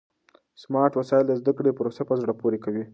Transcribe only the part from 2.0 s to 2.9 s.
په زړه پورې کوي.